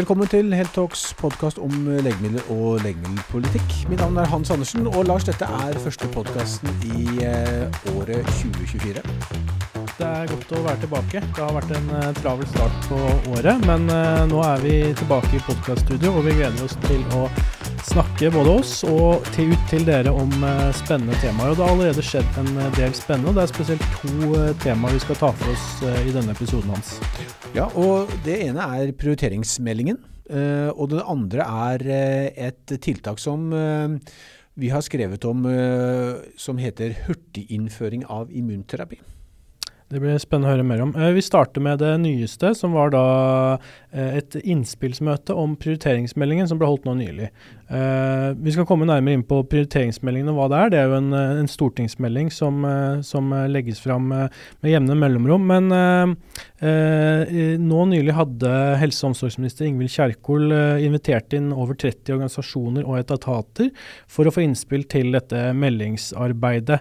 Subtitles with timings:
[0.00, 3.74] Velkommen til Heltalks podkast om legemidler og legemiddelpolitikk.
[3.90, 9.02] Mitt navn er Hans Andersen, og Lars, dette er første podkasten i eh, året 2024.
[9.98, 11.20] Det er godt å være tilbake.
[11.20, 13.02] Det har vært en uh, travel start på
[13.34, 17.26] året, men uh, nå er vi tilbake i podkaststudio, og vi gleder oss til å
[17.88, 21.52] snakke både oss og til, ut til dere om uh, spennende temaer.
[21.52, 25.02] Og det har allerede skjedd en del spennende, og det er spesielt to temaer vi
[25.04, 25.68] skal ta for oss
[26.04, 26.96] i denne episoden hans.
[27.56, 30.00] Ja, og det ene er prioriteringsmeldingen.
[30.78, 31.86] Og det andre er
[32.50, 35.48] et tiltak som vi har skrevet om
[36.38, 39.00] som heter hurtiginnføring av immunterapi.
[39.90, 40.92] Det blir spennende å høre mer om.
[40.94, 43.06] Vi starter med det nyeste, som var da
[43.92, 47.30] et innspillsmøte om prioriteringsmeldingen som ble holdt nå nylig.
[47.70, 50.70] Uh, vi skal komme nærmere inn på prioriteringsmeldingen og hva det er.
[50.72, 52.64] Det er jo en, eh, en stortingsmelding som,
[53.06, 55.44] som, legges fram med jevne mellomrom.
[55.46, 55.68] Men
[57.60, 58.50] nå nylig hadde
[58.80, 60.50] helse- og omsorgsminister Ingvild Kjerkol
[60.82, 63.70] invitert inn over 30 organisasjoner og etater
[64.10, 66.80] for å få innspill til dette meldingsarbeidet.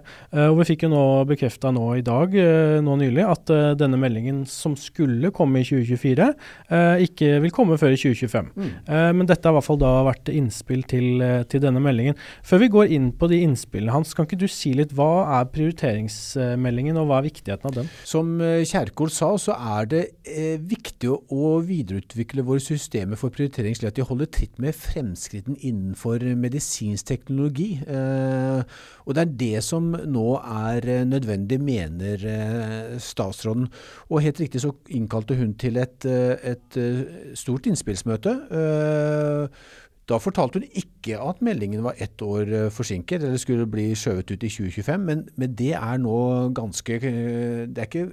[0.50, 2.34] og Vi fikk jo nå bekrefta nå i dag
[2.84, 6.32] nå nylig at denne meldingen som skulle komme i 2024,
[7.06, 8.52] ikke vil komme før i 2025.
[8.60, 8.70] Mm.
[9.18, 12.18] men dette har i hvert fall da vært innspill til, eh, til, denne meldingen.
[12.46, 15.50] Før vi går inn på de innspillene, Hans, kan ikke du si litt hva er
[15.54, 17.90] prioriteringsmeldingen, og hva er viktigheten av den?
[18.08, 23.76] Som eh, Kjerkol sa, så er det eh, viktig å, videreutvikle våre systemer for prioritering
[23.76, 27.72] slik at de holder tritt med fremskritten innenfor medisinsk teknologi.
[27.84, 28.62] Eh,
[29.06, 33.68] og det er det som nå er eh, nødvendig, mener eh, statsråden.
[34.10, 36.80] Og helt riktig så innkalte hun til et, et
[37.38, 38.34] stort innspillsmøte.
[40.10, 44.32] Da fortalte hun ikke at meldingen var ett år eh, forsinket, eller skulle bli skjøvet
[44.32, 46.16] ut i 2025, men, men det er nå
[46.58, 48.08] ganske eh, Det er ikke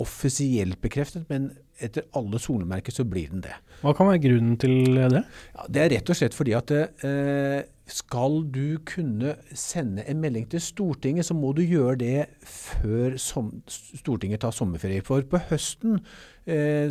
[0.00, 3.52] offisielt bekreftet, men etter alle solemerker så blir den det.
[3.82, 5.20] Hva kan være grunnen til det?
[5.52, 10.48] Ja, det er rett og slett fordi at eh, skal du kunne sende en melding
[10.48, 15.04] til Stortinget, så må du gjøre det før Stortinget tar sommerferie.
[15.04, 16.06] For på høsten eh,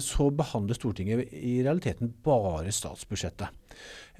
[0.03, 3.49] så behandler Stortinget i realiteten bare statsbudsjettet.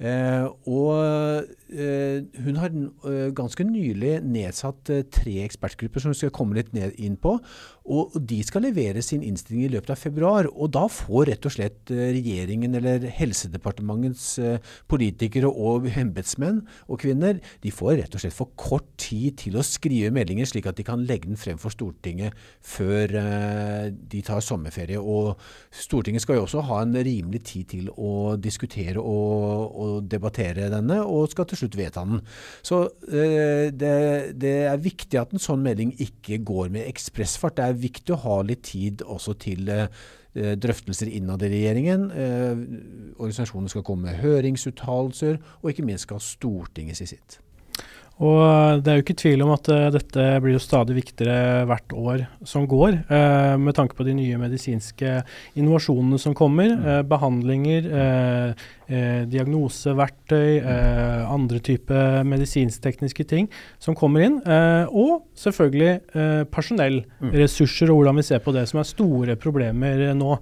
[0.00, 1.44] Eh, og
[1.76, 7.18] eh, hun har eh, ganske nylig nedsatt tre ekspertgrupper som hun skal komme litt inn
[7.20, 7.36] på.
[7.90, 10.48] Og, de skal levere sin innstilling i løpet av februar.
[10.54, 14.38] Og da får rett og slett regjeringen eller Helsedepartementets
[14.88, 19.66] politikere og embetsmenn og -kvinner de får rett og slett for kort tid til å
[19.66, 22.32] skrive meldinger, slik at de kan legge den frem for Stortinget
[22.62, 23.10] før
[23.90, 25.00] de tar sommerferie.
[25.00, 25.36] Og
[25.70, 31.00] Stortinget skal jo også ha en rimelig tid til å diskutere og, og debattere denne,
[31.02, 32.22] og skal til slutt vedta den.
[32.66, 37.58] Så eh, det, det, er viktig at en sånn melding ikke går med ekspressfart.
[37.58, 39.90] Det er viktig å ha litt tid også til eh,
[40.34, 42.08] drøftelser innad i regjeringen.
[42.14, 42.64] Eh,
[43.18, 47.40] organisasjonene skal komme med høringsuttalelser, og ikke minst skal Stortinget si sitt.
[48.20, 51.94] Og Det er jo ikke tvil om at uh, dette blir jo stadig viktigere hvert
[51.96, 55.22] år som går, uh, med tanke på de nye medisinske
[55.56, 56.74] innovasjonene som kommer.
[56.76, 57.88] Uh, behandlinger,
[59.30, 60.64] diagnoseverktøy,
[61.30, 63.46] andre typer medisinsktekniske ting
[63.78, 64.40] som kommer inn.
[64.90, 67.30] og selvfølgelig personell, mm.
[67.38, 70.34] ressurser og hvordan vi ser på det, som er store problemer nå.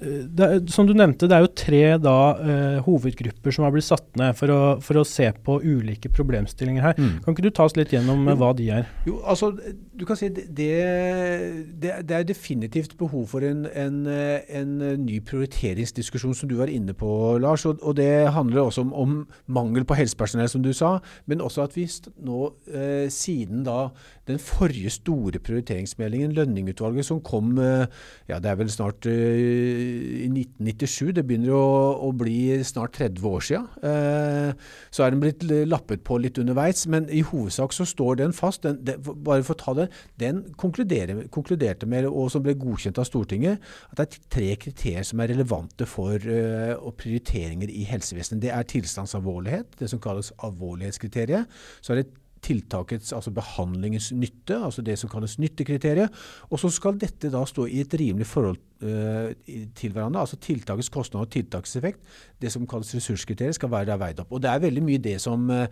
[0.00, 4.06] Det, som du nevnte, det er jo tre da, uh, hovedgrupper som har blitt satt
[4.16, 6.96] ned for å, for å se på ulike problemstillinger her.
[6.96, 7.18] Mm.
[7.24, 8.88] Kan ikke du ta oss litt gjennom jo, hva de er?
[9.08, 14.72] Jo, altså, du kan si det, det, det er definitivt behov for en, en, en,
[15.04, 17.10] ny prioriteringsdiskusjon, som du var inne på,
[17.42, 17.66] Lars.
[17.68, 19.16] Og, og det handler også om, om,
[19.52, 20.96] mangel på helsepersonell, som du sa.
[21.30, 21.84] Men også at vi
[22.24, 23.90] nå, uh, siden da
[24.30, 27.86] den forrige store prioriteringsmeldingen, Lønningutvalget, som kom uh,
[28.30, 31.12] ja, det er vel snart i 1997.
[31.16, 31.66] Det begynner å,
[32.06, 33.66] å bli snart 30 år siden.
[33.86, 38.34] Eh, så er den blitt lappet på litt underveis, men i hovedsak så står den
[38.36, 38.62] fast.
[38.66, 39.88] Den, den, bare for å ta det,
[40.20, 45.22] den konkluderte med, og som ble godkjent av Stortinget, at det er tre kriterier som
[45.22, 48.42] er relevante for uh, prioriteringer i helsevesenet.
[48.44, 51.60] Det er tilstandsalvorlighet, det som kalles alvorlighetskriteriet.
[51.80, 56.12] Så er det tiltakets, altså behandlingens nytte, altså det som kalles nyttekriteriet.
[56.50, 59.32] Og så skal dette da stå i et rimelig forhold uh,
[59.76, 60.24] til hverandre.
[60.24, 62.00] Altså tiltakets kostnad og tiltakseffekt.
[62.40, 64.32] Det som kalles ressurskriteriet, skal være veid opp.
[64.32, 65.66] Og det er veldig mye det som uh,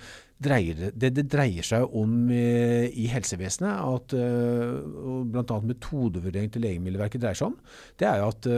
[0.45, 3.81] dreier, det, det, dreier seg om uh, i helsevesenet.
[3.81, 5.61] at uh, Bl.a.
[5.73, 7.59] metodevurdering til Legemiddelverket dreier seg om.
[7.99, 8.53] Det er jo at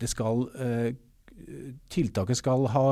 [0.00, 0.46] det skal
[1.92, 2.84] tiltaket skal ha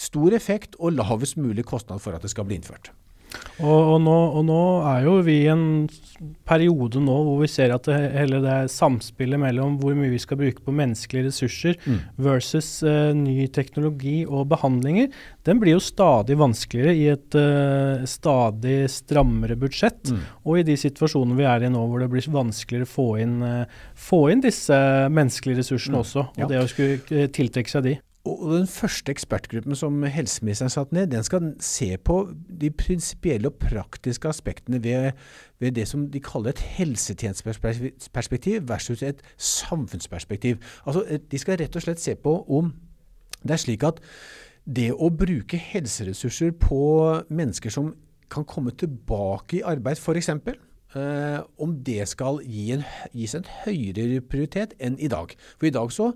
[0.00, 2.90] stor effekt og lavest mulig kostnad for at det skal bli innført.
[3.62, 5.86] Og, og, nå, og, nå, er jo vi i en
[6.48, 10.40] periode nå hvor vi ser at det, hele det samspillet mellom hvor mye vi skal
[10.40, 11.98] bruke på menneskelige ressurser mm.
[12.22, 15.10] versus uh, ny teknologi og behandlinger,
[15.46, 20.10] den blir jo stadig vanskeligere i et uh, stadig strammere budsjett.
[20.10, 20.22] Mm.
[20.46, 23.36] Og i de situasjonene vi er i nå hvor det blir vanskeligere å få inn,
[23.42, 24.78] uh, få inn disse
[25.12, 26.02] menneskelige ressursene mm.
[26.06, 26.50] også, og ja.
[26.50, 28.00] det å skulle tiltrekke seg de.
[28.24, 32.28] Og Den første ekspertgruppen som helseministeren satte ned, den skal se på
[32.60, 35.12] de prinsipielle og praktiske aspektene ved,
[35.60, 40.56] ved, det som de kaller et helsetjenesteperspektiv versus et samfunnsperspektiv.
[40.86, 42.72] Altså, De skal rett og slett se på om
[43.42, 43.98] det er slik at
[44.66, 46.82] det å bruke helseressurser på
[47.28, 47.94] mennesker som
[48.30, 54.20] kan komme tilbake i arbeid, f.eks., eh, om det skal gi en, gis en høyere
[54.20, 55.34] prioritet enn i dag.
[55.58, 56.12] For i dag så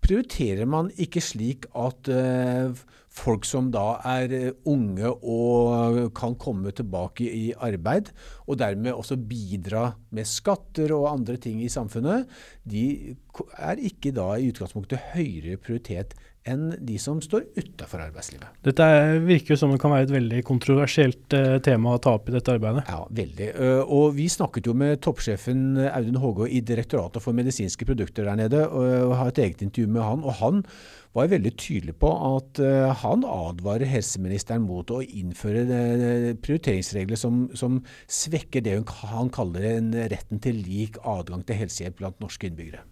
[0.00, 2.72] prioriterer man ikke slik at uh,
[3.10, 8.12] folk som da er uh, unge og kan komme tilbake i arbeid,
[8.46, 12.26] og dermed også bidra med skatter og andre ting i samfunnet,
[12.64, 13.14] de
[13.58, 16.16] er ikke da i utgangspunktet høyere prioritet
[16.48, 18.48] enn de som står utafor arbeidslivet.
[18.64, 18.86] Dette
[19.26, 22.54] virker som det kan være et veldig kontroversielt uh, tema å ta opp i dette
[22.56, 22.86] arbeidet.
[22.88, 23.50] Ja, veldig.
[23.58, 28.40] Uh, og vi snakket jo med toppsjefen Audun Hågå i Direktoratet for medisinske produkter der
[28.40, 30.24] nede, og, har et eget intervju med han.
[30.24, 30.64] og han
[31.12, 32.60] var veldig tydelig på at
[33.00, 35.64] han advarer helseministeren mot å innføre
[36.38, 38.76] prioriteringsregler som, som, svekker det
[39.10, 42.84] han kaller en retten til lik adgang til helsehjelp blant norske innbyggere.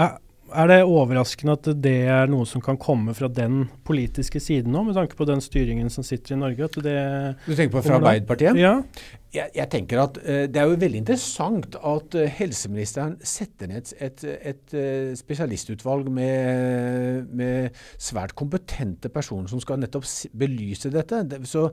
[0.00, 0.16] Er
[0.70, 4.96] det overraskende at det er noe som kan komme fra den politiske siden nå, med
[4.96, 6.68] tanke på den styringen som sitter i Norge?
[6.68, 8.58] du tenker på fra Arbeiderpartiet?
[8.58, 8.78] Ja.
[9.28, 13.90] Jeg, jeg, tenker at uh, Det er jo veldig interessant at uh, helseministeren setter ned
[14.00, 14.24] et, et,
[14.54, 21.26] et uh, spesialistutvalg med, med, svært kompetente personer som skal nettopp belyse dette.
[21.28, 21.68] Det, så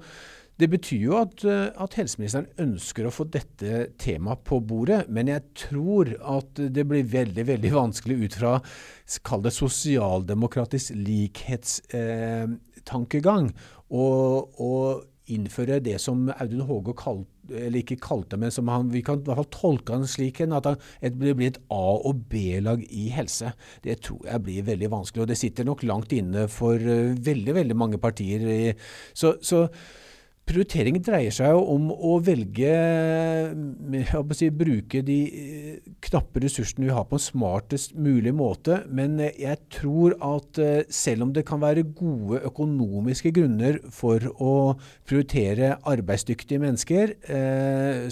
[0.62, 5.28] det betyr jo at, eh, at, helseministeren ønsker å få dette temaet på bordet, men
[5.32, 6.06] jeg tror
[6.38, 8.54] at det blir veldig veldig vanskelig ut fra
[9.28, 13.56] kall det sosialdemokratisk likhetstankegang eh,
[13.92, 14.04] å
[15.26, 19.24] innføre det som Audun Håge kalte eller ikke kalte, men som han, vi kan i
[19.28, 20.66] hvert fall tolke han slik at
[21.02, 23.48] det blir et A- og B-lag i helse.
[23.86, 27.54] Det tror jeg blir veldig vanskelig, og det sitter nok langt inne for uh, veldig
[27.60, 28.74] veldig mange partier.
[29.14, 29.68] Så, så
[30.46, 32.70] Prioritering dreier seg jo om å velge
[34.14, 38.84] å si, Bruke de eh, knappe ressursene vi har på en smartest mulig måte.
[38.86, 44.22] Men eh, jeg tror at eh, selv om det kan være gode økonomiske grunner for
[44.38, 44.54] å
[45.08, 47.16] prioritere arbeidsdyktige mennesker,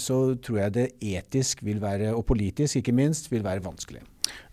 [0.02, 4.02] så tror jeg det etisk vil være, og politisk ikke minst, vil være vanskelig.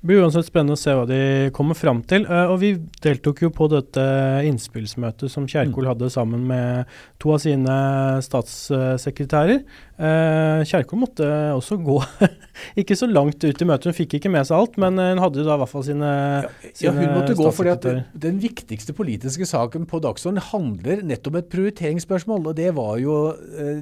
[0.01, 1.18] Det blir uansett spennende å se hva de
[1.53, 2.23] kommer fram til.
[2.25, 2.71] Uh, og Vi
[3.06, 4.01] deltok jo på dette
[4.50, 5.89] innspillsmøtet som Kjerkol mm.
[5.91, 6.89] hadde sammen med
[7.21, 7.75] to av sine
[8.25, 9.62] statssekretærer.
[10.01, 12.00] Uh, Kjerkol måtte også gå
[12.81, 13.91] ikke så langt ut i møtet.
[13.91, 16.12] Hun fikk ikke med seg alt, men hun hadde da i hvert fall sine,
[16.50, 16.51] ja,
[16.81, 17.89] ja, hun måtte gå fordi at
[18.25, 22.50] Den viktigste politiske saken på dagsordenen handler nettopp om et prioriteringsspørsmål.
[22.50, 23.19] og Det var jo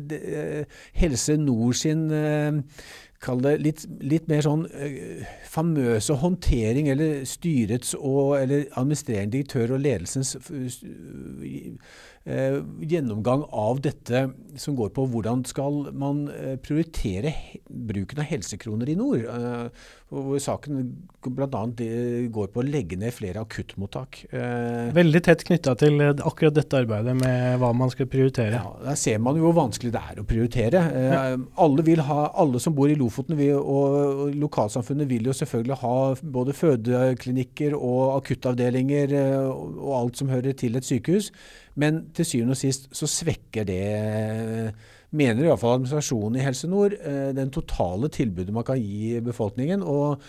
[0.03, 0.65] det,
[1.00, 2.09] Helse Nord sin
[3.24, 9.75] kall det litt, litt, mer sånn uh, famøse håndtering, eller styrets og eller administrerende direktør
[9.75, 10.50] og ledelsens uh,
[12.86, 14.27] gjennomgang av dette
[14.60, 16.27] som går på hvordan skal man
[16.62, 17.31] prioritere
[17.66, 19.24] bruken av helsekroner i nord
[20.09, 20.79] hvor saken
[21.21, 21.61] bl.a.
[22.33, 24.23] går på å legge ned flere akuttmottak.
[24.33, 28.57] Eh, Veldig tett knytta til akkurat dette arbeidet med hva man skal prioritere.
[28.57, 30.83] Ja, Der ser man jo hvor vanskelig det er å prioritere.
[30.97, 31.23] Eh, ja.
[31.61, 35.95] alle, ha, alle som bor i Lofoten vil, og lokalsamfunnet vil jo selvfølgelig ha
[36.39, 41.30] både fødeklinikker og akuttavdelinger eh, og alt som hører til et sykehus.
[41.80, 43.83] Men til syvende og sist så svekker det
[45.11, 49.83] mener iallfall administrasjonen i Helse Nord, eh, den totale tilbudet man kan gi befolkningen.
[49.83, 50.21] Og,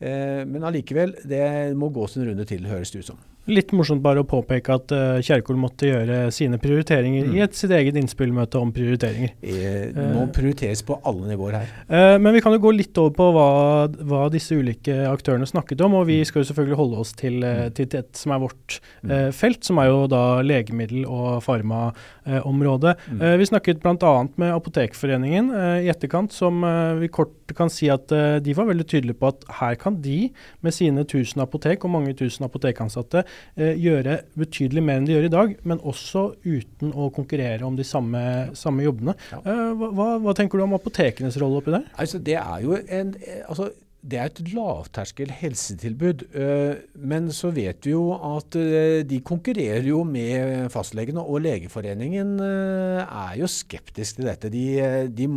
[0.00, 3.22] eh, men allikevel, det må gå sin runde til, høres det ut som.
[3.48, 7.36] Litt morsomt bare å påpeke at uh, Kjerkol måtte gjøre sine prioriteringer mm.
[7.36, 9.34] i et sitt eget innspillmøte om prioriteringer.
[9.40, 11.72] Det må prioriteres på alle nivåer her.
[12.20, 13.48] Men vi kan jo gå litt over på hva,
[13.88, 15.96] hva, disse ulike aktørene snakket om.
[16.00, 18.78] Og vi skal jo selvfølgelig holde oss til, uh, til et som er vårt
[19.08, 22.94] uh, felt, som er jo da legemiddel- og farmaområdet.
[23.08, 23.24] Mm.
[23.40, 24.12] vi snakket bl.a.
[24.40, 25.50] med Apotekforeningen
[25.84, 26.62] i etterkant, som
[27.00, 28.12] vi kort kan si at
[28.44, 30.28] de var veldig tydelige på at her kan de
[30.64, 35.28] med sine tusen apotek og mange tusen apotekansatte eh, gjøre betydelig mer enn de gjør
[35.28, 38.22] i dag, men også uten å konkurrere om de samme,
[38.58, 39.14] samme jobbene.
[39.38, 41.86] Eh, hva, hva, tenker du om apotekenes rolle oppi der?
[41.98, 43.14] Altså, det er jo en,
[43.48, 46.22] altså, det er et lavterskel helsetilbud.
[46.30, 52.36] Eh, men så vet vi jo at eh, de konkurrerer jo med fastlegene, og Legeforeningen
[52.44, 54.52] eh, er jo skeptisk til dette.
[54.54, 54.64] De,
[55.10, 55.28] de,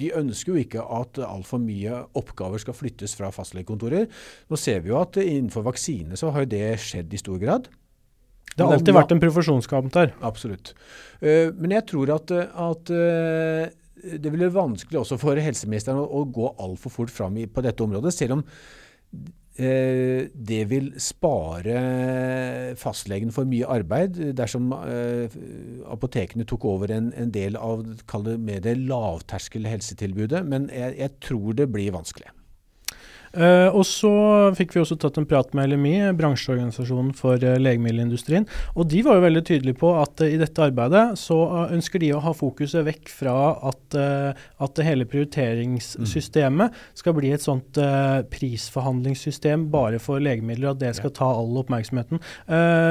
[0.00, 4.10] de ønsker jo ikke at altfor mye oppgaver skal flyttes fra fastlegekontorer.
[4.50, 7.70] Nå ser vi jo at innenfor vaksine så har det skjedd i stor grad.
[8.50, 10.10] Det har alltid vært en profesjonskamp der.
[10.26, 10.72] Absolutt.
[11.22, 12.90] Men jeg tror at, at
[14.00, 17.84] det blir vanskelig også for helseministeren å, å gå altfor fort fram i, på dette
[17.84, 18.44] området, selv om
[19.60, 21.76] eh, det vil spare
[22.80, 25.38] fastlegen for mye arbeid dersom eh,
[25.90, 30.44] apotekene tok over en, en del av det, det lavterskel helsetilbudet.
[30.48, 32.32] Men jeg, jeg tror det blir vanskelig.
[33.30, 34.10] Uh, og så
[34.58, 38.46] fikk vi også tatt en prat med LMI, bransjeorganisasjonen for uh, legemiddelindustrien.
[38.74, 41.38] Og de var jo veldig tydelige på at uh, i dette arbeidet så
[41.70, 43.36] ønsker de å ha fokuset vekk fra
[43.70, 43.94] at,
[44.62, 46.78] at hele prioriteringssystemet mm.
[46.96, 47.78] skal bli et sånt
[48.30, 52.20] prisforhandlingssystem bare for legemidler, at det skal ta all oppmerksomheten.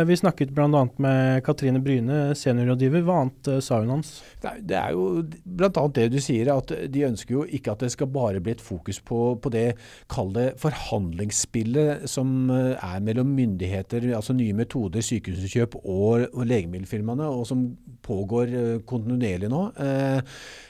[0.07, 0.83] vi snakket bl.a.
[1.01, 3.03] med Katrine Bryne, seniorrådgiver.
[3.07, 4.11] Hva annet sa hun hans?
[4.41, 5.85] Det er jo bl.a.
[5.95, 9.01] det du sier, at de ønsker jo ikke at det skal bare bli et fokus
[9.03, 9.67] på, på det
[10.11, 17.27] kall kall forhandlingsspillet som eh, er mellom myndigheter, altså nye metoder, sykehuskjøp og, og legemiddelfirmaene,
[17.27, 19.71] og som pågår eh, kontinuerlig nå.
[19.79, 20.21] Eh,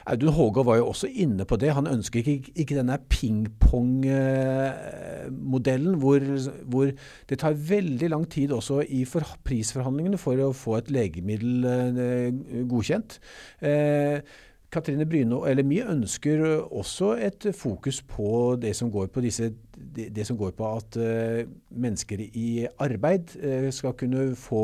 [0.09, 1.73] Audun Håga var jo også inne på det.
[1.75, 6.19] Han ønsker ikke, ikke denne pingpong-modellen hvor,
[6.65, 6.91] hvor,
[7.29, 11.65] det tar veldig lang tid også i for, prisforhandlingene for å få et legemiddel
[12.69, 13.19] godkjent.
[13.61, 14.21] Eh,
[14.69, 19.49] Katrine Bryne eller mye, ønsker også et fokus på det som går på, disse,
[19.95, 24.63] det, som går på at uh, mennesker i arbeid uh, skal kunne få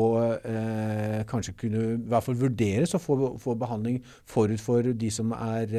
[1.26, 3.98] Kanskje kunne i hvert fall vurderes å få, få behandling
[4.28, 5.72] forut for de som er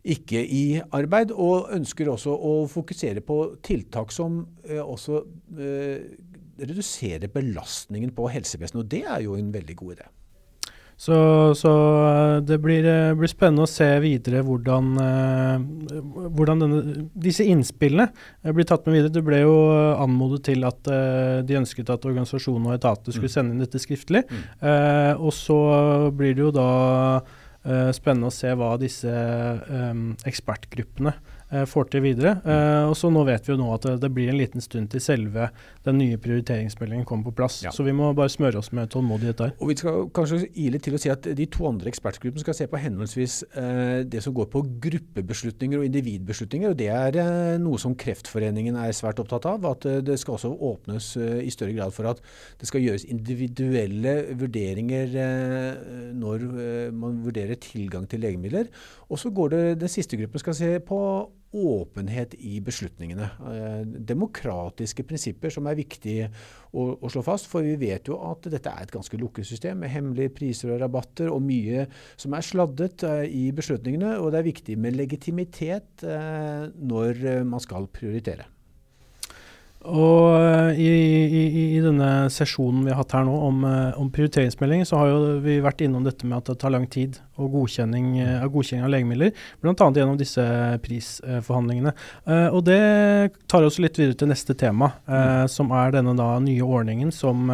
[0.00, 3.36] ikke i arbeid, og ønsker også å fokusere på
[3.66, 4.40] tiltak som
[4.80, 5.20] også
[6.60, 8.80] reduserer belastningen på helsevesenet.
[8.84, 10.08] Og det er jo en veldig god idé.
[11.00, 11.16] Så,
[11.56, 11.70] så,
[12.04, 15.62] eh, det blir, eh, blir, spennende å se videre hvordan, eh,
[16.36, 16.80] hvordan denne,
[17.16, 18.10] disse innspillene
[18.52, 19.14] blir tatt med videre.
[19.14, 19.54] Det ble jo
[19.96, 20.92] anmodet til at
[21.48, 23.36] de ønsket at organisasjonen og etater skulle mm.
[23.38, 24.26] sende inn dette skriftlig.
[24.28, 24.44] Mm.
[24.60, 25.60] Eh, og så
[26.12, 26.68] blir det jo da
[27.16, 31.16] eh, spennende å se hva disse eh, ekspertgruppene
[31.50, 32.36] får til videre.
[32.44, 35.02] Uh, og så Nå vet vi jo nå at det, blir en liten stund til
[35.02, 35.48] selve
[35.86, 37.60] den nye prioriteringsmeldingen kommer på plass.
[37.64, 37.72] Ja.
[37.74, 39.54] Så vi må bare smøre oss med tålmodighet der.
[39.58, 42.68] Og Vi skal kanskje ile til å si at De to andre ekspertgruppene skal se
[42.70, 46.70] på henholdsvis uh, det som går på gruppebeslutninger og individbeslutninger.
[46.70, 49.66] og Det er noe som Kreftforeningen er svært opptatt av.
[49.72, 52.22] At det skal også åpnes i større grad for at
[52.60, 55.16] det skal gjøres individuelle vurderinger
[56.16, 56.46] når
[56.94, 58.70] man vurderer tilgang til legemidler.
[59.10, 61.00] Og så går det, Den siste gruppen skal se på
[61.50, 63.26] åpenhet i beslutningene.
[63.50, 63.80] Eh,
[64.10, 67.48] demokratiske prinsipper som er viktig å, å, slå fast.
[67.50, 70.80] For vi vet jo at dette er et ganske lukket system med hemmelige priser og
[70.84, 71.88] rabatter og mye
[72.20, 74.16] som er sladdet eh, i beslutningene.
[74.22, 78.46] Og det er viktig med legitimitet eh, når man skal prioritere.
[79.88, 80.88] Og uh, i,
[81.24, 81.42] i,
[81.76, 85.38] i, denne sesjonen vi har hatt her nå om, uh, om, prioriteringsmelding, så har jo
[85.40, 88.92] vi vært innom dette med at det tar lang tid og godkjenning, uh, godkjenning av
[88.92, 89.32] legemidler.
[89.64, 89.72] Bl.a.
[89.72, 90.44] gjennom disse
[90.84, 91.94] prisforhandlingene.
[92.52, 92.80] og det
[93.48, 95.48] tar oss litt videre til neste tema, mm.
[95.52, 97.48] som er denne da nye ordningen som,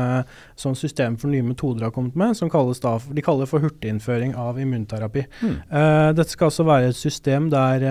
[0.58, 4.58] som Systemet for nye metoder har kommet med, som da, de kaller for hurtiginnføring av
[4.60, 5.26] immunterapi.
[5.42, 5.56] Mm.
[6.18, 7.86] dette skal altså være et system der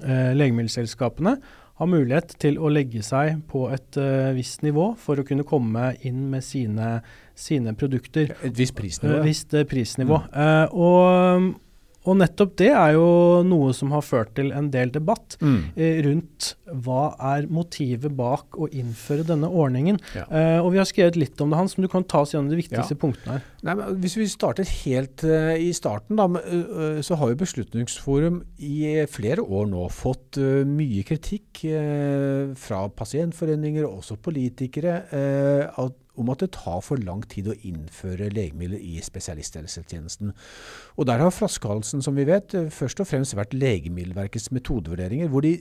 [0.00, 1.36] legemiddelselskapene
[1.80, 5.94] har mulighet til å legge seg på et uh, visst nivå for å kunne komme
[6.06, 6.98] inn med sine,
[7.32, 8.34] sine produkter.
[8.44, 9.16] Et visst prisnivå?
[9.16, 10.20] Et visst uh, prisnivå.
[10.28, 10.36] Mm.
[10.36, 11.50] Uh, og
[12.08, 13.08] og nettopp det er jo
[13.44, 15.58] noe som har ført til en del debatt mm.
[15.76, 16.54] eh, rundt
[16.84, 19.98] hva er motivet bak å innføre denne ordningen.
[20.16, 20.24] Ja.
[20.30, 22.48] Eh, og Vi har skrevet litt om det, Hans, men du kan ta oss gjennom
[22.52, 23.00] de viktigste ja.
[23.00, 23.46] punktene her.
[23.68, 29.04] Nei, hvis vi starter helt uh, i starten, da, uh, så har jo Beslutningsforum i
[29.12, 31.64] flere år nå fått uh, mye kritikk
[32.60, 34.94] fra pasientforeninger og også politikere.
[35.10, 40.32] at om at det tar for lang tid å innføre legemidler i spesialisthelsetjenesten.
[40.96, 45.58] Og Der har flaskehalsen, som vi vet, først og fremst vært Legemiddelverkets metodevurderinger, hvor de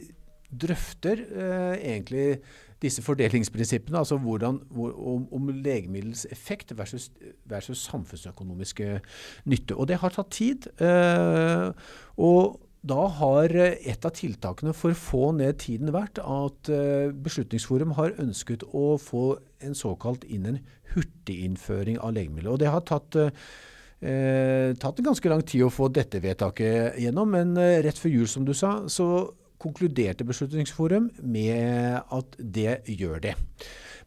[0.50, 2.40] drøfter eh, egentlig
[2.82, 7.12] disse fordelingsprinsippene, altså hvordan, hvor, om, om, legemiddelets effekt versus,
[7.46, 9.00] versus, samfunnsøkonomiske
[9.46, 9.76] nytte.
[9.76, 10.70] Og det har tatt tid.
[10.82, 11.72] Eh,
[12.18, 17.12] og da har eh, et av tiltakene for å få ned tiden vært at uh,
[17.12, 19.34] Beslutningsforum har ønsket å få
[19.66, 20.62] en såkalt inn en
[20.94, 22.54] hurtiginnføring av legemidler.
[22.54, 27.36] Og det har tatt, eh, tatt en ganske lang tid å få dette vedtaket gjennom,
[27.36, 29.28] men uh, rett før jul, som du sa, så
[29.60, 33.36] konkluderte Beslutningsforum med at det gjør det.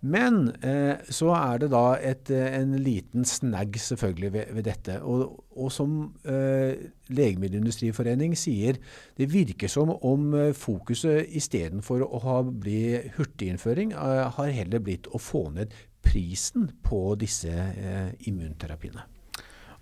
[0.03, 4.97] Men eh, så er det da et, eh, en liten snagg selvfølgelig ved, ved dette.
[5.07, 5.95] Og, og som
[6.27, 8.81] eh, Legemiddelindustriforening sier,
[9.19, 12.83] det virker som om eh, fokuset istedenfor å ha bli
[13.15, 19.07] hurtiginnføring, eh, har heller blitt å få ned prisen på disse eh, immunterapiene.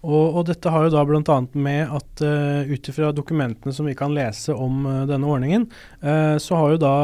[0.00, 1.38] Og, og, dette har jo da bl.a.
[1.60, 5.66] med at uh, ut ifra dokumentene som vi kan lese om uh, denne ordningen,
[6.00, 6.94] uh, så har jo da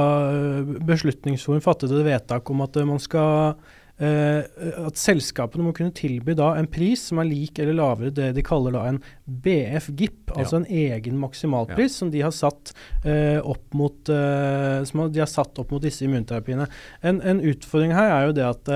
[0.88, 3.58] Beslutningsforum fattet et vedtak om at man skal
[3.96, 8.42] at selskapene må kunne tilby da en pris som er lik eller lavere det de
[8.44, 12.00] kaller da en BF-GIP, altså en egen maksimalpris ja.
[12.02, 12.74] som de har satt
[13.40, 16.68] opp mot som de har satt opp mot disse immunterapiene.
[17.00, 18.72] En, en utfordring her er jo det at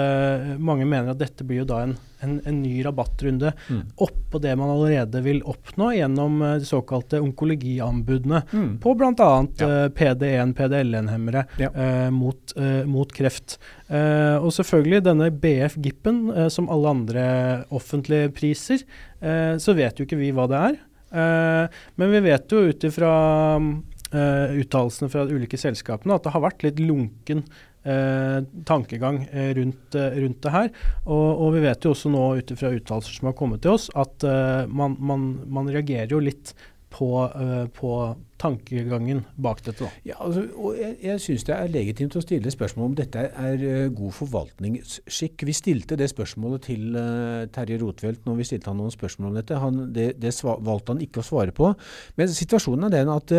[0.57, 3.81] mange mener at dette blir jo da en en, en ny rabattrunde mm.
[4.07, 8.73] oppå det man allerede vil oppnå gjennom uh, de såkalte onkologianbudene mm.
[8.83, 9.13] på bl.a.
[9.17, 9.69] Ja.
[9.69, 11.71] Uh, PD1, PDLN-hemmere ja.
[11.75, 13.59] uh, mot, uh, mot, kreft.
[13.91, 16.19] og selvfølgelig denne BF-gippen,
[16.55, 17.23] som alle andre
[17.75, 18.85] offentlige priser,
[19.59, 20.77] så vet jo ikke vi hva det er.
[21.99, 23.11] men vi vet jo ut ifra
[24.15, 27.45] uh, uttalelsene fra de ulike selskapene at det har vært litt lunken
[27.85, 30.71] eh, tankegang eh, rundt, eh, rundt, det her.
[31.05, 33.89] Og, og, vi vet jo også nå ut ifra uttalelser som har kommet til oss,
[33.99, 36.55] at eh, man, man, man, reagerer jo litt
[36.91, 37.95] på, uh, på,
[38.41, 39.85] tankegangen bak dette.
[39.85, 39.91] Da.
[40.09, 43.61] Ja, altså, og Jeg, jeg syns det er legitimt å stille spørsmål om dette er
[43.61, 45.45] uh, god forvaltningsskikk.
[45.45, 49.37] Vi stilte det spørsmålet til uh, Terje Rotveldt når vi stilte han noen spørsmål om
[49.37, 49.61] dette.
[49.61, 51.75] Han, det, det valgte han ikke å svare på.
[52.17, 53.37] Men situasjonen er den at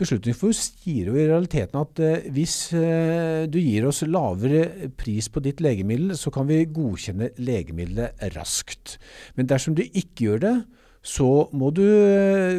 [0.00, 2.00] Beslutningsforum sier jo i realiteten at
[2.32, 8.96] hvis du gir oss lavere pris på ditt legemiddel, så kan vi godkjenne legemiddelet raskt.
[9.36, 10.54] Men dersom du ikke gjør det,
[11.00, 11.84] så du,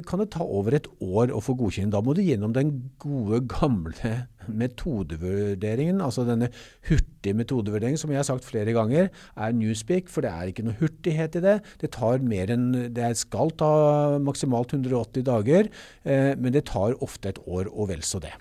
[0.07, 1.91] kan det ta over et år å få godkjenning.
[1.93, 4.13] Da må du gjennom den gode, gamle
[4.61, 6.49] metodevurderingen, altså denne
[6.89, 10.79] hurtige metodevurderingen, som jeg har sagt flere ganger, er newspeak, for det er ikke noe
[10.81, 11.57] hurtighet i det.
[11.83, 13.73] Det enn, det skal ta
[14.21, 15.69] maksimalt 180 dager,
[16.03, 18.33] eh, men det tar ofte et år og vel så det.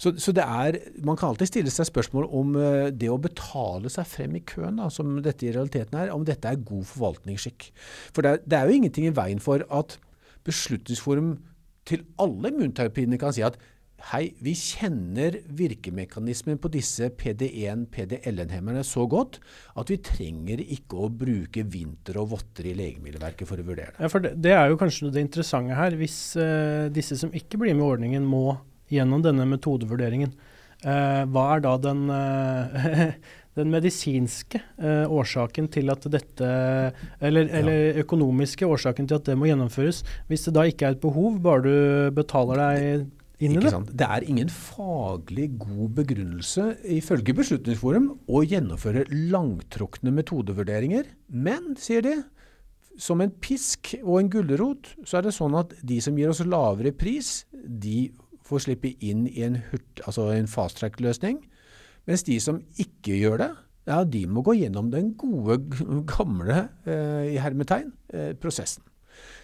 [0.00, 4.08] Så, så, er, Man kan alltid stille seg spørsmål om uh, det å betale seg
[4.08, 7.68] frem i køen, da, som dette i realiteten er, om dette er god forvaltningsskikk.
[8.14, 9.98] For det er, det er jo ingenting i veien for at
[10.46, 11.34] Beslutningsforum
[11.88, 13.58] til alle immunterapiene kan si at
[14.10, 19.36] hei, vi kjenner virkemekanismen på disse PD1, PDL-hemmerne så godt
[19.80, 24.00] at vi trenger ikke å bruke vinter og votter i Legemiddelverket for å vurdere det.
[24.06, 25.98] Ja, for det, det er jo kanskje det interessante her.
[26.00, 28.56] Hvis uh, disse som ikke blir med i ordningen må
[28.90, 30.34] gjennom denne metodevurderingen.
[30.80, 33.12] Eh, hva er da den, eh,
[33.58, 36.50] den medisinske eh, årsaken til at dette
[37.20, 40.00] eller, eller, økonomiske årsaken til at det må gjennomføres,
[40.30, 43.08] hvis det da ikke er et behov, bare du betaler deg
[43.44, 43.74] inn i det?
[43.92, 51.12] Det er ingen faglig god begrunnelse, ifølge Beslutningsforum, å gjennomføre langtrukne metodevurderinger.
[51.28, 52.16] Men, sier de,
[53.00, 56.42] som en pisk og en gulrot, så er det sånn at de som gir oss
[56.44, 58.10] lavere pris, de
[58.50, 59.60] får slippe inn i en,
[60.04, 61.40] altså en fast track-løsning.
[62.08, 63.50] Mens de som ikke gjør det,
[63.88, 65.58] ja, de må gå gjennom den gode,
[66.10, 68.84] gamle eh, i hermetegn, eh, prosessen.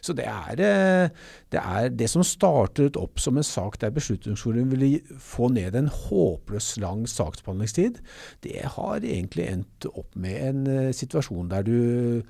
[0.01, 1.09] Så det er, eh,
[1.53, 5.91] det er, det som startet opp som en sak der Beslutningsforum ville få ned en
[5.93, 8.01] håpløs lang saksbehandlingstid,
[8.47, 12.23] det har egentlig endt opp med en uh, situasjon der du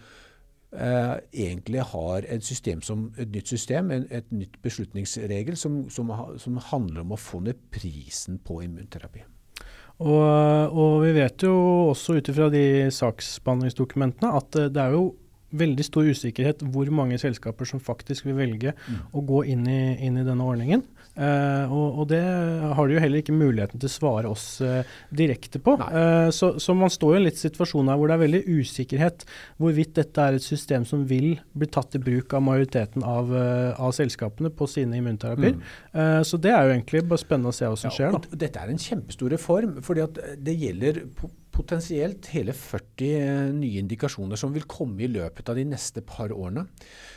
[0.73, 1.15] eh,
[1.47, 6.61] egentlig har et, system som, et nytt system, en, et nytt beslutningsregel, som, som, som,
[6.73, 9.25] handler om å få ned prisen på immunterapi.
[9.97, 11.55] Og, og vi vet jo
[11.93, 15.15] også ut ifra de saksbehandlingsdokumentene at det er jo
[15.57, 18.99] veldig stor usikkerhet hvor mange selskaper som faktisk vil velge mm.
[19.17, 20.83] å gå inn i, inn i denne ordningen.
[21.17, 24.83] Uh, og, og, det har de jo heller ikke muligheten til å svare oss uh,
[25.17, 25.79] direkte på.
[25.81, 29.25] Uh, så, så, man står i en litt situasjon her hvor det er veldig usikkerhet
[29.57, 33.95] hvorvidt dette er et system som vil bli tatt i bruk av majoriteten av, av
[33.97, 35.57] selskapene på sine immunterapier.
[35.57, 36.23] Mm.
[36.29, 38.17] så det er jo egentlig bare spennende å se hva som ja, skjer.
[38.17, 38.39] Da.
[38.45, 41.01] Dette er en kjempestor reform, fordi at det gjelder
[41.57, 46.67] potensielt hele 40 nye indikasjoner som vil komme i løpet av de neste par årene.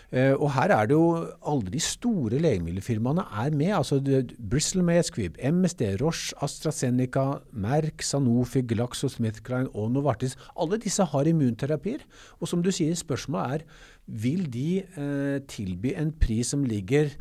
[0.10, 1.10] Uh, og her er det jo
[1.52, 3.74] alle de store legemiddelfirmaene er med.
[3.78, 4.00] altså
[4.40, 10.38] Bristol Squibb, MSD, Roche, AstraZeneca, Merck, Sanofi, GlaxoSmithKline og Novartis.
[10.58, 12.06] Alle disse har immunterapier.
[12.40, 13.68] Og som du sier, spørsmålet er
[14.10, 17.12] vil de eh, tilby en pris som ligger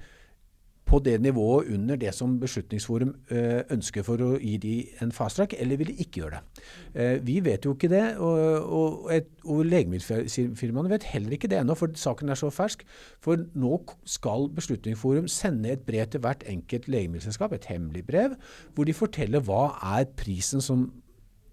[0.88, 4.74] på det nivået under det som Beslutningsforum eh, ønsker for å gi de
[5.04, 6.62] en fast track, eller vil de ikke gjøre det?
[6.94, 9.10] Eh, vi vet jo ikke det, og, og,
[9.44, 12.86] og legemiddelfirmaene vet heller ikke det ennå, for saken er så fersk.
[13.24, 18.38] For nå skal Beslutningsforum sende et brev til hvert enkelt legemiddelselskap, et hemmelig brev,
[18.74, 20.88] hvor de forteller hva er prisen som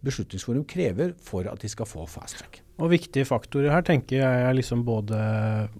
[0.05, 2.61] Beslutningsforum krever for at de skal få fast track.
[2.83, 5.17] Og Viktige faktorer her tenker jeg er liksom både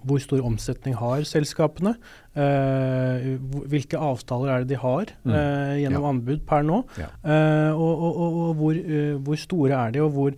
[0.08, 1.96] hvor stor omsetning har selskapene,
[2.36, 3.30] eh,
[3.71, 5.32] hvilke avtaler er det de har mm.
[5.32, 6.12] eh, gjennom ja.
[6.12, 7.10] anbud per nå, ja.
[7.24, 10.38] Uh, og, og, og, og hvor, uh, hvor, store er de, og hvor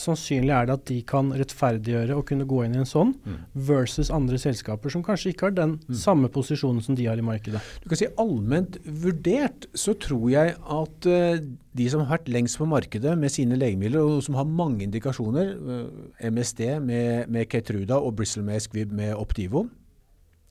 [0.00, 3.34] sannsynlig er det at de kan rettferdiggjøre å kunne gå inn i en sånn, mm.
[3.68, 5.98] versus andre selskaper som kanskje ikke har den mm.
[6.00, 7.60] samme posisjonen som de har i markedet.
[7.82, 11.42] Du kan si Allment vurdert så tror jeg at uh,
[11.76, 15.52] de som har vært lengst på markedet med sine legemidler, og som har mange indikasjoner,
[15.60, 19.81] uh, MSD med, med Ketruda og Bristol med Squibb med Optivo, Uh,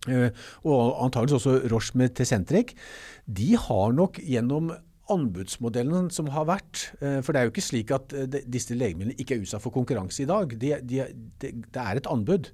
[0.10, 2.74] og antakeligvis også Roche med Tecentric,
[3.30, 4.72] de har nok gjennom
[5.12, 6.88] anbudsmodellen som har vært.
[7.02, 9.74] Eh, for det er jo ikke slik at eh, disse legemidlene ikke er utsatt for
[9.76, 10.56] konkurranse i dag.
[10.62, 11.06] De, de,
[11.42, 12.52] de, det er et anbud,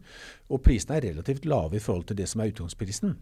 [0.49, 3.17] og prisene er relativt lave i forhold til det som er utgangsprisen.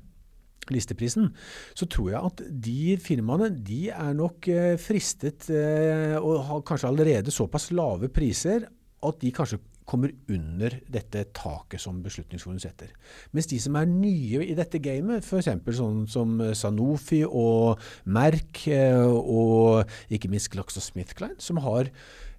[0.74, 1.30] Listeprisen,
[1.78, 7.34] så tror jeg at de firmaene de er nok eh, fristet og har kanskje allerede
[7.34, 8.66] såpass lave priser
[9.06, 12.92] at de kanskje kommer under dette taket som Beslutningsforum setter.
[13.36, 15.50] Mens de som er nye i dette gamet, f.eks.
[15.78, 21.92] sånn som Sanofi og Merck eh, og ikke minst GlaxoSmithKline, som har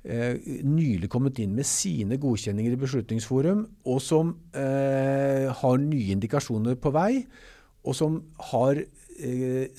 [0.02, 6.78] eh, nylig kommet inn med sine godkjenninger i Beslutningsforum, og som eh, har nye indikasjoner
[6.82, 7.12] på vei,
[7.86, 8.95] og som har eh,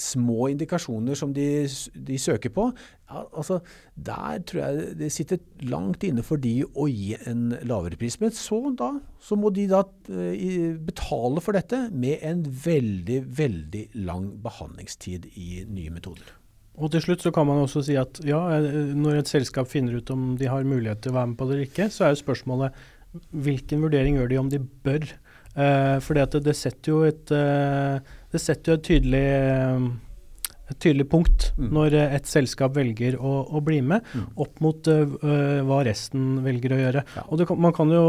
[0.02, 2.71] små indikasjoner som de, de søker på,
[3.08, 3.60] ja, altså,
[3.95, 5.39] der tror jeg det sitter
[5.71, 8.17] langt inne for de å gi en lavere pris.
[8.19, 8.89] Men så, da,
[9.23, 15.63] så må de da eh, betale for dette med en veldig, veldig lang behandlingstid i
[15.69, 16.34] nye metoder.
[16.78, 20.02] Og til slutt så kan man også si at ja, eh, når et selskap finner
[20.02, 22.13] ut om de har mulighet til å være med på det eller ikke, så er
[22.13, 22.86] jo spørsmålet
[23.32, 25.08] hvilken vurdering gjør de om de bør?
[25.57, 27.97] Uh, for det, det, setter jo et, uh,
[28.29, 29.23] det setter jo et tydelig,
[30.67, 31.71] et tydelig punkt mm.
[31.73, 34.27] når et selskap velger å, å bli med, mm.
[34.43, 35.17] opp mot uh,
[35.65, 37.03] hva resten velger å gjøre.
[37.17, 37.25] Ja.
[37.31, 38.05] Og det, Man kan jo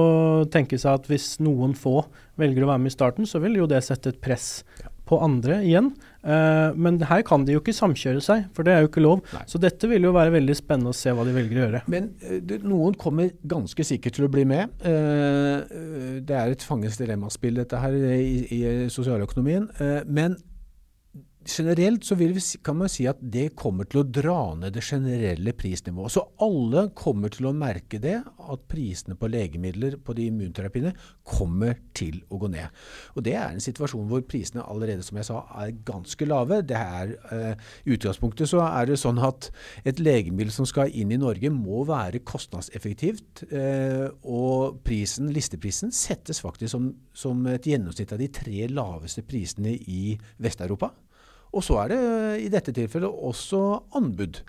[0.53, 2.03] tenke seg at hvis noen få
[2.41, 4.93] velger å være med i starten, så vil jo det sette et press ja.
[5.09, 5.93] På andre igjen.
[6.23, 9.23] Uh, men her kan de jo ikke samkjøre seg, for det er jo ikke lov.
[9.35, 9.45] Nei.
[9.49, 11.83] Så dette vil jo være veldig spennende å se hva de velger å gjøre.
[11.91, 14.75] Men uh, det, noen kommer ganske sikkert til å bli med.
[14.85, 19.69] Uh, det er et fangens dilemmaspill dette her i, i sosialøkonomien.
[20.07, 20.37] men
[21.49, 22.29] generelt så vi,
[22.65, 26.15] kan man si at det kommer til å dra ned det generelle prisnivået.
[26.15, 30.93] Så alle kommer til å merke det, at prisene på legemidler på de immunterapiene
[31.29, 32.69] kommer til å gå ned.
[33.17, 36.61] Og Det er en situasjon hvor prisene allerede som jeg sa, er ganske lave.
[36.69, 39.51] Det er, uh, I utgangspunktet så er det sånn at
[39.89, 43.45] et legemiddel som skal inn i Norge må være kostnadseffektivt.
[43.53, 49.77] Uh, og prisen, listeprisen settes faktisk som, som et gjennomsnitt av de tre laveste prisene
[49.77, 50.93] i Vest-Europa.
[51.55, 53.63] Og så er det eh, i dette tilfellet også
[53.99, 54.43] anbud.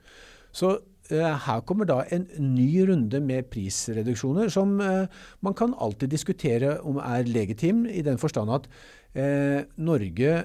[0.56, 0.76] Så
[1.12, 6.78] eh, her kommer da en ny runde med prisreduksjoner, som eh, man kan alltid diskutere
[6.86, 8.70] om er legitim, i den forstand at
[9.14, 10.38] eh, Norge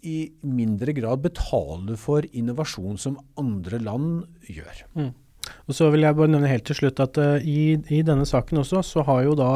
[0.00, 4.86] i mindre grad betaler for innovasjon som andre land gjør.
[4.96, 5.10] Mm.
[5.68, 8.80] Og så vil jeg bare nevne helt til slutt at i, i, denne saken også,
[8.86, 9.50] så har jo da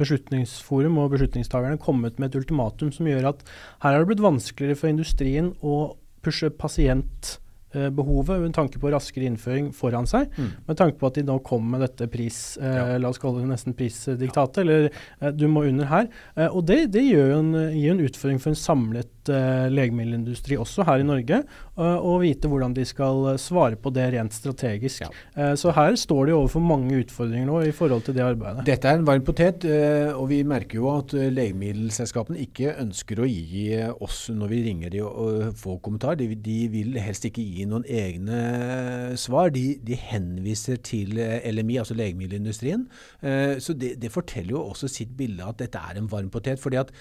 [0.00, 3.42] beslutningsforum og beslutningstagerne kommet med et ultimatum som gjør at
[3.84, 7.41] her har det blitt vanskeligere for industrien å pushe pasient Eh,
[7.72, 10.50] behovet med tanke på raskere innføring foran seg, mm.
[10.68, 13.50] med tanke på at de nå kommer med dette pris, eh, la oss kalle det
[13.50, 14.64] nesten prisdiktatet, ja.
[14.64, 16.08] eller eh, du må under her.
[16.36, 20.58] Eh, og det, det gir jo en, gir en utfordring for en samlet eh, legemiddelindustri
[20.60, 21.42] også her i Norge,
[21.82, 25.06] å vite hvordan de skal svare på det rent strategisk.
[25.06, 25.54] Ja.
[25.56, 28.66] så her står de overfor mange utfordringer nå i forhold til det arbeidet.
[28.66, 29.64] Dette er en varm potet,
[30.12, 33.64] og vi merker jo at legemiddelselskapene ikke ønsker å gi
[34.04, 36.20] oss når vi ringer de og får kommentar.
[36.20, 39.52] De, de vil helst ikke gi noen egne svar.
[39.54, 42.86] De, de henviser til eh, LMI, altså legemiddelindustrien.
[43.22, 46.60] Eh, så det, det, forteller jo også sitt bilde at dette er en varm potet.
[46.60, 46.92] fordi at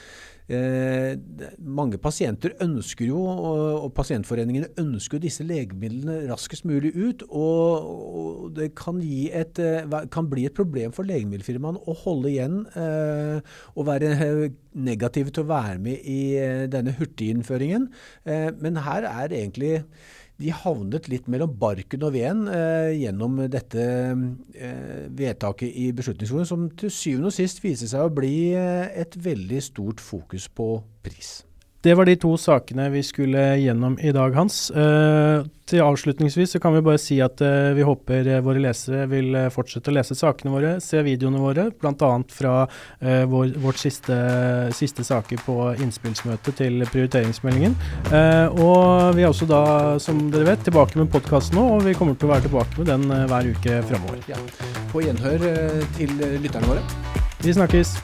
[0.52, 1.14] Eh,
[1.64, 7.24] mange pasienter ønsker jo, og, og pasientforeningene ønsker jo disse legemidlene raskest mulig ut.
[7.30, 7.88] Og,
[8.20, 13.40] og det kan, et, eh, kan, bli et problem for legemiddelfirmaene å holde igjen eh,
[13.76, 17.88] og være negative til å være med i eh, denne hurtiginnføringen.
[18.26, 19.86] Eh, men her er egentlig
[20.42, 26.68] de havnet litt mellom barken og veden eh, gjennom dette eh, vedtaket i Beslutningsforum, som
[26.78, 30.74] til syvende og sist viser seg å bli eh, et veldig stort fokus på
[31.06, 31.42] pris.
[31.82, 34.70] Det var de to sakene vi skulle gjennom i dag, Hans.
[34.70, 39.08] Eh, til avslutningsvis så kan vi bare si at eh, vi håper eh, våre lesere
[39.10, 42.12] vil eh, fortsette å lese sakene våre, se videoene våre, bl.a.
[42.30, 42.54] fra
[43.00, 44.20] eh, vår, vårt siste,
[44.78, 47.74] siste, saker på innspillsmøtet til prioriteringsmeldingen.
[48.14, 49.64] Eh, og vi er også da,
[50.04, 52.94] som dere vet, tilbake med podkasten nå, og vi kommer til å være tilbake med
[52.94, 54.22] den hver uke framover.
[54.30, 54.38] Ja.
[54.94, 55.50] På gjenhør
[55.98, 56.14] til
[56.46, 56.86] lytterne våre.
[57.42, 57.98] Vi snakkes.